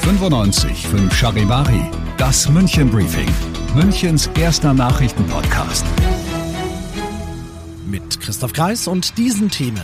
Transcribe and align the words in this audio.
95 0.00 0.86
Charivari, 1.12 1.90
das 2.16 2.48
München 2.48 2.90
Briefing, 2.90 3.28
Münchens 3.74 4.30
erster 4.38 4.72
Nachrichtenpodcast. 4.72 5.84
Mit 7.86 8.20
Christoph 8.20 8.52
Kreis 8.52 8.86
und 8.86 9.18
diesen 9.18 9.50
Themen. 9.50 9.82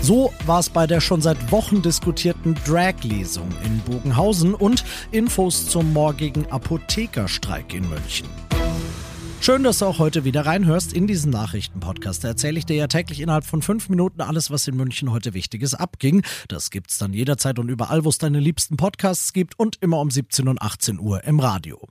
So 0.00 0.32
war 0.46 0.58
es 0.60 0.68
bei 0.68 0.88
der 0.88 1.00
schon 1.00 1.20
seit 1.20 1.52
Wochen 1.52 1.80
diskutierten 1.82 2.56
Drag-Lesung 2.66 3.48
in 3.64 3.78
Bogenhausen 3.80 4.54
und 4.54 4.84
Infos 5.12 5.66
zum 5.66 5.92
morgigen 5.92 6.50
Apothekerstreik 6.50 7.72
in 7.72 7.88
München. 7.88 8.26
Schön, 9.48 9.62
dass 9.62 9.78
du 9.78 9.86
auch 9.86 9.98
heute 9.98 10.24
wieder 10.24 10.44
reinhörst 10.44 10.92
in 10.92 11.06
diesen 11.06 11.32
Nachrichtenpodcast. 11.32 12.22
Da 12.22 12.28
erzähle 12.28 12.58
ich 12.58 12.66
dir 12.66 12.76
ja 12.76 12.86
täglich 12.86 13.18
innerhalb 13.18 13.46
von 13.46 13.62
fünf 13.62 13.88
Minuten 13.88 14.20
alles, 14.20 14.50
was 14.50 14.68
in 14.68 14.76
München 14.76 15.10
heute 15.10 15.32
Wichtiges 15.32 15.72
abging. 15.72 16.22
Das 16.48 16.68
gibt's 16.68 16.98
dann 16.98 17.14
jederzeit 17.14 17.58
und 17.58 17.70
überall, 17.70 18.04
wo 18.04 18.10
es 18.10 18.18
deine 18.18 18.40
liebsten 18.40 18.76
Podcasts 18.76 19.32
gibt 19.32 19.58
und 19.58 19.76
immer 19.80 20.00
um 20.00 20.10
17 20.10 20.48
und 20.48 20.60
18 20.60 21.00
Uhr 21.00 21.24
im 21.24 21.40
Radio. 21.40 21.88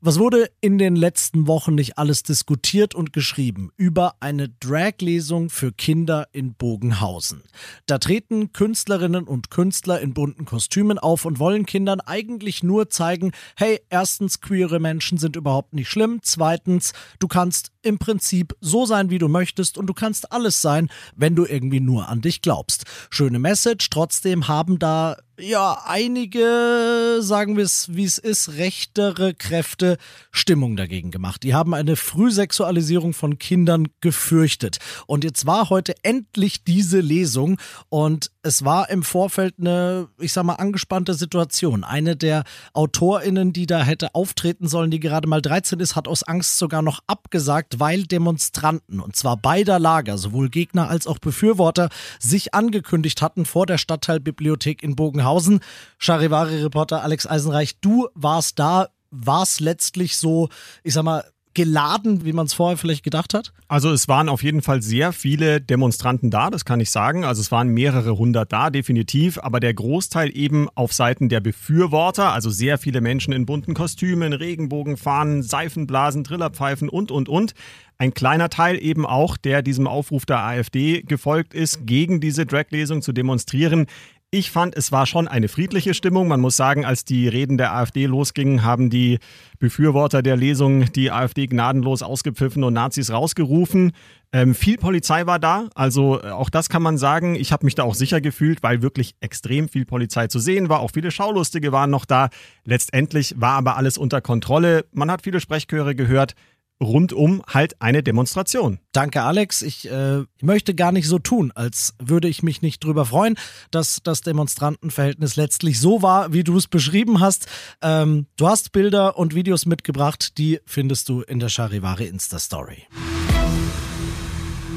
Was 0.00 0.20
wurde 0.20 0.48
in 0.60 0.78
den 0.78 0.94
letzten 0.94 1.48
Wochen 1.48 1.74
nicht 1.74 1.98
alles 1.98 2.22
diskutiert 2.22 2.94
und 2.94 3.12
geschrieben 3.12 3.72
über 3.76 4.14
eine 4.20 4.48
Drag-Lesung 4.48 5.50
für 5.50 5.72
Kinder 5.72 6.28
in 6.30 6.54
Bogenhausen? 6.54 7.42
Da 7.86 7.98
treten 7.98 8.52
Künstlerinnen 8.52 9.24
und 9.24 9.50
Künstler 9.50 10.00
in 10.00 10.14
bunten 10.14 10.44
Kostümen 10.44 11.00
auf 11.00 11.24
und 11.24 11.40
wollen 11.40 11.66
Kindern 11.66 12.00
eigentlich 12.00 12.62
nur 12.62 12.90
zeigen, 12.90 13.32
hey, 13.56 13.80
erstens, 13.90 14.40
queere 14.40 14.78
Menschen 14.78 15.18
sind 15.18 15.34
überhaupt 15.34 15.74
nicht 15.74 15.88
schlimm, 15.88 16.20
zweitens, 16.22 16.92
du 17.18 17.26
kannst 17.26 17.72
im 17.82 17.98
Prinzip 17.98 18.54
so 18.60 18.86
sein, 18.86 19.10
wie 19.10 19.18
du 19.18 19.28
möchtest 19.28 19.78
und 19.78 19.86
du 19.86 19.94
kannst 19.94 20.32
alles 20.32 20.60
sein, 20.60 20.88
wenn 21.16 21.34
du 21.34 21.44
irgendwie 21.44 21.80
nur 21.80 22.08
an 22.08 22.20
dich 22.20 22.42
glaubst. 22.42 22.84
Schöne 23.10 23.38
Message, 23.38 23.90
trotzdem 23.90 24.48
haben 24.48 24.78
da 24.78 25.16
ja, 25.40 25.82
einige, 25.86 27.18
sagen 27.20 27.56
wir 27.56 27.64
es 27.64 27.94
wie 27.94 28.04
es 28.04 28.18
ist, 28.18 28.56
rechtere 28.56 29.34
Kräfte 29.34 29.96
Stimmung 30.32 30.76
dagegen 30.76 31.12
gemacht. 31.12 31.44
Die 31.44 31.54
haben 31.54 31.74
eine 31.74 31.94
Frühsexualisierung 31.94 33.12
von 33.12 33.38
Kindern 33.38 33.86
gefürchtet. 34.00 34.78
Und 35.06 35.22
jetzt 35.22 35.46
war 35.46 35.70
heute 35.70 35.94
endlich 36.02 36.64
diese 36.64 36.98
Lesung 36.98 37.60
und 37.88 38.32
es 38.42 38.64
war 38.64 38.90
im 38.90 39.04
Vorfeld 39.04 39.54
eine, 39.60 40.08
ich 40.18 40.32
sag 40.32 40.42
mal, 40.42 40.54
angespannte 40.54 41.14
Situation. 41.14 41.84
Eine 41.84 42.16
der 42.16 42.42
AutorInnen, 42.72 43.52
die 43.52 43.66
da 43.66 43.84
hätte 43.84 44.14
auftreten 44.16 44.66
sollen, 44.66 44.90
die 44.90 45.00
gerade 45.00 45.28
mal 45.28 45.40
13 45.40 45.78
ist, 45.78 45.94
hat 45.94 46.08
aus 46.08 46.24
Angst 46.24 46.58
sogar 46.58 46.82
noch 46.82 47.00
abgesagt, 47.06 47.67
weil 47.78 48.04
Demonstranten, 48.04 49.00
und 49.00 49.16
zwar 49.16 49.36
beider 49.36 49.78
Lager, 49.78 50.18
sowohl 50.18 50.48
Gegner 50.48 50.88
als 50.88 51.06
auch 51.06 51.18
Befürworter, 51.18 51.88
sich 52.18 52.54
angekündigt 52.54 53.22
hatten 53.22 53.44
vor 53.44 53.66
der 53.66 53.78
Stadtteilbibliothek 53.78 54.82
in 54.82 54.96
Bogenhausen. 54.96 55.60
Charivari-Reporter 55.98 57.02
Alex 57.02 57.26
Eisenreich, 57.26 57.80
du 57.80 58.08
warst 58.14 58.58
da. 58.58 58.88
War 59.10 59.42
es 59.42 59.58
letztlich 59.58 60.18
so, 60.18 60.50
ich 60.82 60.92
sag 60.92 61.02
mal, 61.02 61.24
geladen, 61.58 62.24
wie 62.24 62.32
man 62.32 62.46
es 62.46 62.54
vorher 62.54 62.76
vielleicht 62.76 63.02
gedacht 63.02 63.34
hat? 63.34 63.52
Also 63.66 63.90
es 63.90 64.06
waren 64.06 64.28
auf 64.28 64.44
jeden 64.44 64.62
Fall 64.62 64.80
sehr 64.80 65.12
viele 65.12 65.60
Demonstranten 65.60 66.30
da, 66.30 66.50
das 66.50 66.64
kann 66.64 66.78
ich 66.78 66.92
sagen. 66.92 67.24
Also 67.24 67.40
es 67.40 67.50
waren 67.50 67.66
mehrere 67.66 68.16
hundert 68.16 68.52
da, 68.52 68.70
definitiv. 68.70 69.40
Aber 69.42 69.58
der 69.58 69.74
Großteil 69.74 70.30
eben 70.36 70.68
auf 70.76 70.92
Seiten 70.92 71.28
der 71.28 71.40
Befürworter, 71.40 72.32
also 72.32 72.48
sehr 72.48 72.78
viele 72.78 73.00
Menschen 73.00 73.32
in 73.32 73.44
bunten 73.44 73.74
Kostümen, 73.74 74.32
Regenbogenfahnen, 74.32 75.42
Seifenblasen, 75.42 76.22
Trillerpfeifen 76.22 76.88
und, 76.88 77.10
und, 77.10 77.28
und. 77.28 77.54
Ein 78.00 78.14
kleiner 78.14 78.48
Teil 78.48 78.80
eben 78.80 79.04
auch, 79.04 79.36
der 79.36 79.60
diesem 79.60 79.88
Aufruf 79.88 80.24
der 80.24 80.38
AfD 80.38 81.02
gefolgt 81.02 81.52
ist, 81.52 81.84
gegen 81.84 82.20
diese 82.20 82.46
Drag-Lesung 82.46 83.02
zu 83.02 83.12
demonstrieren. 83.12 83.86
Ich 84.30 84.52
fand, 84.52 84.76
es 84.76 84.92
war 84.92 85.06
schon 85.06 85.26
eine 85.26 85.48
friedliche 85.48 85.94
Stimmung. 85.94 86.28
Man 86.28 86.40
muss 86.40 86.56
sagen, 86.56 86.84
als 86.84 87.04
die 87.04 87.26
Reden 87.26 87.58
der 87.58 87.74
AfD 87.74 88.06
losgingen, 88.06 88.62
haben 88.62 88.88
die 88.88 89.18
Befürworter 89.58 90.22
der 90.22 90.36
Lesung 90.36 90.92
die 90.92 91.10
AfD 91.10 91.48
gnadenlos 91.48 92.02
ausgepfiffen 92.02 92.62
und 92.62 92.74
Nazis 92.74 93.10
rausgerufen. 93.10 93.90
Ähm, 94.30 94.54
viel 94.54 94.76
Polizei 94.76 95.26
war 95.26 95.40
da, 95.40 95.68
also 95.74 96.22
äh, 96.22 96.28
auch 96.28 96.50
das 96.50 96.68
kann 96.68 96.82
man 96.82 96.98
sagen. 96.98 97.34
Ich 97.34 97.50
habe 97.50 97.64
mich 97.64 97.74
da 97.74 97.82
auch 97.82 97.94
sicher 97.94 98.20
gefühlt, 98.20 98.62
weil 98.62 98.80
wirklich 98.80 99.16
extrem 99.20 99.68
viel 99.68 99.86
Polizei 99.86 100.28
zu 100.28 100.38
sehen 100.38 100.68
war. 100.68 100.80
Auch 100.80 100.92
viele 100.92 101.10
Schaulustige 101.10 101.72
waren 101.72 101.90
noch 101.90 102.04
da. 102.04 102.28
Letztendlich 102.64 103.34
war 103.38 103.54
aber 103.54 103.76
alles 103.76 103.98
unter 103.98 104.20
Kontrolle. 104.20 104.84
Man 104.92 105.10
hat 105.10 105.22
viele 105.22 105.40
Sprechchöre 105.40 105.96
gehört 105.96 106.34
rundum 106.80 107.42
halt 107.46 107.80
eine 107.80 108.02
Demonstration. 108.02 108.78
Danke, 108.92 109.22
Alex. 109.22 109.62
Ich 109.62 109.90
äh, 109.90 110.22
möchte 110.40 110.74
gar 110.74 110.92
nicht 110.92 111.08
so 111.08 111.18
tun, 111.18 111.52
als 111.54 111.94
würde 111.98 112.28
ich 112.28 112.42
mich 112.42 112.62
nicht 112.62 112.82
drüber 112.84 113.04
freuen, 113.04 113.36
dass 113.70 114.00
das 114.02 114.20
Demonstrantenverhältnis 114.20 115.36
letztlich 115.36 115.80
so 115.80 116.02
war, 116.02 116.32
wie 116.32 116.44
du 116.44 116.56
es 116.56 116.68
beschrieben 116.68 117.20
hast. 117.20 117.46
Ähm, 117.82 118.26
du 118.36 118.48
hast 118.48 118.72
Bilder 118.72 119.18
und 119.18 119.34
Videos 119.34 119.66
mitgebracht, 119.66 120.38
die 120.38 120.60
findest 120.66 121.08
du 121.08 121.22
in 121.22 121.40
der 121.40 121.48
Charivari 121.48 122.06
Insta-Story. 122.06 122.84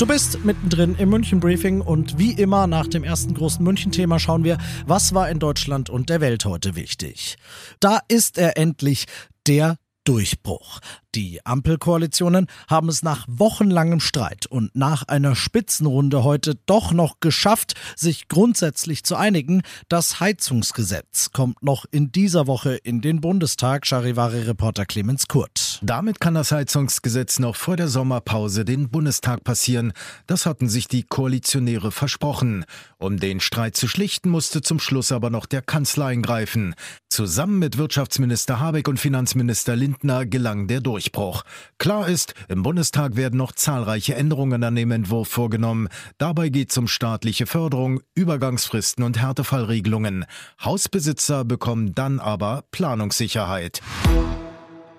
Du 0.02 0.08
bist 0.08 0.44
mittendrin 0.44 0.96
im 0.96 1.10
München 1.10 1.40
Briefing 1.40 1.80
und 1.80 2.18
wie 2.18 2.32
immer 2.32 2.66
nach 2.66 2.88
dem 2.88 3.04
ersten 3.04 3.36
großen 3.36 3.64
München-Thema 3.64 4.18
schauen 4.18 4.44
wir, 4.44 4.58
was 4.88 5.14
war 5.14 5.30
in 5.30 5.38
Deutschland 5.38 5.92
und 5.92 6.10
der 6.10 6.22
Welt 6.22 6.44
heute 6.46 6.76
wichtig. 6.76 7.38
Da 7.80 8.00
ist 8.08 8.40
er 8.40 8.58
endlich, 8.58 9.06
der 9.46 9.78
Durchbruch. 10.04 10.80
Die 11.16 11.46
Ampelkoalitionen 11.46 12.48
haben 12.68 12.90
es 12.90 13.04
nach 13.04 13.26
wochenlangem 13.28 14.00
Streit 14.00 14.46
und 14.48 14.76
nach 14.76 15.04
einer 15.04 15.36
Spitzenrunde 15.36 16.24
heute 16.24 16.56
doch 16.66 16.92
noch 16.92 17.20
geschafft, 17.20 17.76
sich 17.96 18.28
grundsätzlich 18.28 19.04
zu 19.04 19.16
einigen. 19.16 19.62
Das 19.90 20.20
Heizungsgesetz 20.20 21.32
kommt 21.32 21.64
noch 21.64 21.86
in 21.92 22.12
dieser 22.12 22.48
Woche 22.48 22.76
in 22.76 23.02
den 23.02 23.22
Bundestag, 23.22 23.86
Charivari-Reporter 23.86 24.86
Clemens 24.86 25.28
Kurt. 25.28 25.71
Damit 25.84 26.20
kann 26.20 26.36
das 26.36 26.52
Heizungsgesetz 26.52 27.40
noch 27.40 27.56
vor 27.56 27.76
der 27.76 27.88
Sommerpause 27.88 28.66
den 28.66 28.90
Bundestag 28.90 29.44
passieren. 29.44 29.94
Das 30.28 30.46
hatten 30.46 30.70
sich 30.70 30.88
die 30.88 31.02
Koalitionäre 31.02 31.92
versprochen. 31.92 32.66
Um 33.00 33.18
den 33.18 33.40
Streit 33.40 33.76
zu 33.76 33.88
schlichten, 33.88 34.30
musste 34.30 34.62
zum 34.62 34.80
Schluss 34.80 35.12
aber 35.12 35.32
noch 35.32 35.48
der 35.48 35.64
Kanzler 35.64 36.06
eingreifen. 36.06 36.76
Zusammen 37.10 37.58
mit 37.58 37.80
Wirtschaftsminister 37.80 38.60
Habeck 38.60 38.88
und 38.88 39.00
Finanzminister 39.00 39.76
Lindner 39.76 40.28
gelang 40.28 40.68
der 40.68 40.82
Durchbruch. 40.82 41.42
Klar 41.80 42.08
ist, 42.08 42.36
im 42.48 42.62
Bundestag 42.62 43.16
werden 43.16 43.38
noch 43.38 43.52
zahlreiche 43.52 44.14
Änderungen 44.14 44.64
an 44.64 44.76
dem 44.76 44.92
Entwurf 44.92 45.30
vorgenommen. 45.30 45.88
Dabei 46.20 46.50
geht 46.50 46.70
es 46.70 46.78
um 46.78 46.88
staatliche 46.88 47.48
Förderung, 47.48 48.02
Übergangsfristen 48.14 49.04
und 49.04 49.20
Härtefallregelungen. 49.20 50.26
Hausbesitzer 50.64 51.44
bekommen 51.44 51.96
dann 51.96 52.20
aber 52.20 52.66
Planungssicherheit. 52.70 53.82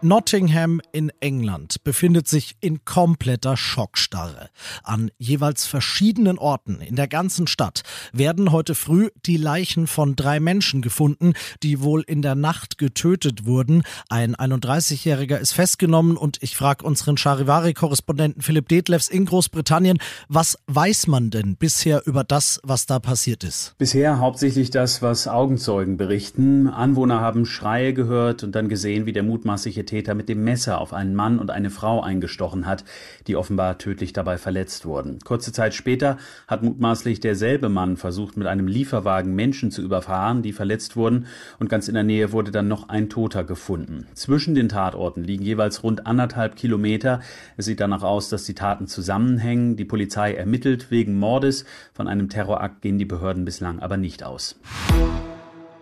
Nottingham 0.04 0.80
in 0.90 1.12
England 1.20 1.84
befindet 1.84 2.26
sich 2.26 2.56
in 2.60 2.84
kompletter 2.84 3.56
Schockstarre. 3.56 4.50
An 4.82 5.12
jeweils 5.16 5.64
verschiedenen 5.64 6.38
Orten 6.38 6.80
in 6.80 6.96
der 6.96 7.06
ganzen 7.06 7.46
Stadt 7.46 7.82
werden 8.12 8.50
heute 8.50 8.74
früh 8.74 9.10
die 9.24 9.36
Leichen 9.36 9.86
von 9.86 10.16
drei 10.16 10.40
Menschen 10.40 10.82
gefunden, 10.82 11.34
die 11.62 11.82
wohl 11.82 12.02
in 12.02 12.20
der 12.20 12.34
Nacht 12.34 12.78
getötet 12.78 13.46
wurden. 13.46 13.84
Ein 14.08 14.34
31-Jähriger 14.34 15.38
ist 15.38 15.52
festgenommen 15.52 16.16
und 16.16 16.38
ich 16.40 16.56
frage 16.56 16.84
unseren 16.84 17.16
Charivari-Korrespondenten 17.16 18.42
Philipp 18.42 18.68
Detlefs 18.68 19.06
in 19.06 19.24
Großbritannien, 19.24 19.98
was 20.28 20.58
weiß 20.66 21.06
man 21.06 21.30
denn 21.30 21.54
bisher 21.56 22.02
über 22.06 22.24
das, 22.24 22.60
was 22.64 22.86
da 22.86 22.98
passiert 22.98 23.44
ist? 23.44 23.76
Bisher 23.78 24.18
hauptsächlich 24.18 24.70
das, 24.70 25.00
was 25.00 25.28
Augenzeugen 25.28 25.96
berichten. 25.96 26.66
Anwohner 26.66 27.20
haben 27.20 27.46
Schreie 27.46 27.94
gehört 27.94 28.42
und 28.42 28.52
dann 28.56 28.68
gesehen, 28.68 29.06
wie 29.06 29.12
der 29.12 29.22
mutmaßliche 29.22 29.84
Täter 29.92 30.14
mit 30.14 30.30
dem 30.30 30.42
Messer 30.42 30.80
auf 30.80 30.94
einen 30.94 31.14
Mann 31.14 31.38
und 31.38 31.50
eine 31.50 31.68
Frau 31.68 32.00
eingestochen 32.00 32.64
hat, 32.64 32.82
die 33.26 33.36
offenbar 33.36 33.76
tödlich 33.76 34.14
dabei 34.14 34.38
verletzt 34.38 34.86
wurden. 34.86 35.18
Kurze 35.22 35.52
Zeit 35.52 35.74
später 35.74 36.16
hat 36.48 36.62
mutmaßlich 36.62 37.20
derselbe 37.20 37.68
Mann 37.68 37.98
versucht, 37.98 38.38
mit 38.38 38.46
einem 38.46 38.68
Lieferwagen 38.68 39.34
Menschen 39.34 39.70
zu 39.70 39.82
überfahren, 39.82 40.40
die 40.40 40.54
verletzt 40.54 40.96
wurden, 40.96 41.26
und 41.58 41.68
ganz 41.68 41.88
in 41.88 41.94
der 41.94 42.04
Nähe 42.04 42.32
wurde 42.32 42.50
dann 42.50 42.68
noch 42.68 42.88
ein 42.88 43.10
Toter 43.10 43.44
gefunden. 43.44 44.06
Zwischen 44.14 44.54
den 44.54 44.70
Tatorten 44.70 45.24
liegen 45.24 45.44
jeweils 45.44 45.82
rund 45.82 46.06
anderthalb 46.06 46.56
Kilometer. 46.56 47.20
Es 47.58 47.66
sieht 47.66 47.80
danach 47.80 48.02
aus, 48.02 48.30
dass 48.30 48.44
die 48.44 48.54
Taten 48.54 48.86
zusammenhängen. 48.86 49.76
Die 49.76 49.84
Polizei 49.84 50.32
ermittelt 50.32 50.90
wegen 50.90 51.18
Mordes. 51.18 51.66
Von 51.92 52.08
einem 52.08 52.30
Terrorakt 52.30 52.80
gehen 52.80 52.96
die 52.96 53.04
Behörden 53.04 53.44
bislang 53.44 53.80
aber 53.80 53.98
nicht 53.98 54.24
aus. 54.24 54.58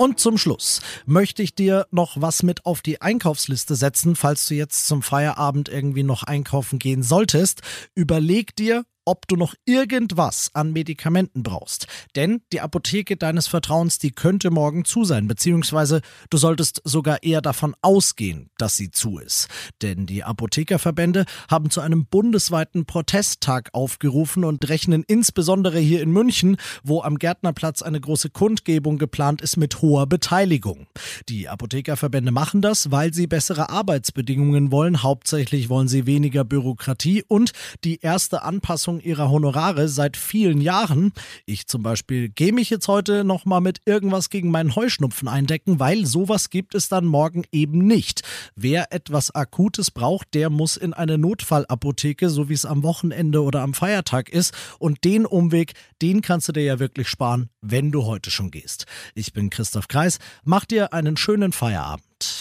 Und 0.01 0.19
zum 0.19 0.39
Schluss 0.39 0.81
möchte 1.05 1.43
ich 1.43 1.55
dir 1.55 1.87
noch 1.91 2.19
was 2.19 2.43
mit 2.43 2.65
auf 2.65 2.81
die 2.81 3.03
Einkaufsliste 3.03 3.75
setzen, 3.75 4.17
falls 4.17 4.47
du 4.47 4.55
jetzt 4.55 4.87
zum 4.87 5.03
Feierabend 5.03 5.69
irgendwie 5.69 6.05
noch 6.05 6.23
einkaufen 6.23 6.79
gehen 6.79 7.03
solltest. 7.03 7.61
Überleg 7.95 8.57
dir, 8.57 8.87
ob 9.11 9.27
du 9.27 9.35
noch 9.35 9.57
irgendwas 9.65 10.51
an 10.55 10.73
Medikamenten 10.73 11.43
brauchst. 11.43 11.89
Denn 12.15 12.43
die 12.53 12.61
Apotheke 12.61 13.17
deines 13.17 13.49
Vertrauens, 13.49 13.99
die 13.99 14.13
könnte 14.13 14.53
morgen 14.53 14.85
zu 14.85 15.05
sein, 15.05 15.27
beziehungsweise 15.27 16.01
du 16.31 16.39
solltest 16.39 16.81
sogar 16.85 17.25
eher 17.25 17.43
davon 17.43 17.75
ausgehen, 17.83 18.51
dass 18.57 18.77
sie 18.77 18.93
zu 18.93 19.19
ist. 19.19 19.49
Denn 19.83 20.07
die 20.07 20.23
Apothekerverbände 20.23 21.25
haben 21.51 21.71
zu 21.71 21.81
einem 21.81 22.07
bundesweiten 22.07 22.87
Protesttag 22.87 23.71
aufgerufen 23.73 24.45
und 24.45 24.69
rechnen 24.69 25.03
insbesondere 25.05 25.81
hier 25.81 26.03
in 26.03 26.13
München, 26.13 26.57
wo 26.85 27.03
am 27.03 27.19
Gärtnerplatz 27.19 27.83
eine 27.83 28.01
große 28.01 28.31
Kundgebung 28.31 28.99
geplant 28.99 29.43
ist 29.43 29.57
mit 29.57 29.83
hoher 29.83 30.07
Beteiligung. 30.07 30.87
Die 31.29 31.49
Apothekerverbände 31.49 32.31
machen 32.31 32.63
das, 32.63 32.93
weil 32.93 33.13
sie 33.13 33.27
bessere 33.27 33.71
Arbeitsbedingungen 33.71 34.71
wollen. 34.71 35.03
Hauptsächlich 35.03 35.69
wollen 35.69 35.89
sie 35.89 36.07
weniger 36.07 36.45
Bürokratie 36.45 37.25
und 37.27 37.51
die 37.83 37.99
erste 38.01 38.43
Anpassung 38.43 39.00
ihrer 39.01 39.31
Honorare 39.31 39.89
seit 39.89 40.17
vielen 40.17 40.61
Jahren. 40.61 41.13
Ich 41.47 41.67
zum 41.67 41.83
Beispiel 41.83 42.29
gehe 42.29 42.53
mich 42.53 42.71
jetzt 42.71 42.89
heute 42.89 43.25
nochmal 43.25 43.61
mit 43.61 43.81
irgendwas 43.85 44.31
gegen 44.31 44.51
meinen 44.51 44.77
Heuschnupfen 44.77 45.29
eindecken, 45.29 45.81
weil 45.81 46.07
sowas 46.07 46.51
gibt 46.51 46.75
es 46.75 46.89
dann 46.89 47.07
morgen 47.07 47.45
eben 47.53 47.87
nicht. 47.87 48.23
Wer 48.55 48.93
etwas 48.93 49.35
Akutes 49.35 49.91
braucht, 49.91 50.35
der 50.35 50.51
muss 50.51 50.77
in 50.77 50.93
eine 50.93 51.19
Notfallapotheke, 51.19 52.31
so 52.31 52.49
wie 52.49 52.55
es 52.55 52.65
am 52.65 52.83
Wochenende 52.83 53.43
oder 53.43 53.63
am 53.63 53.75
Feiertag 53.75 54.29
ist. 54.29 54.55
Und 54.79 55.05
den 55.05 55.27
Umweg, 55.27 55.75
den 56.03 56.23
kannst 56.23 56.49
du 56.49 56.53
dir 56.53 56.65
ja 56.65 56.79
wirklich 56.79 57.09
sparen, 57.09 57.51
wenn 57.61 57.91
du 57.91 58.05
heute 58.05 58.31
schon 58.31 58.51
gehst. 58.51 58.87
Ich 59.15 59.33
bin 59.33 59.51
Christoph 59.51 59.89
Kreis. 59.89 60.19
Mach 60.45 60.65
dir 60.65 60.93
einen 60.93 61.17
schönen 61.17 61.53
Feierabend. 61.53 62.41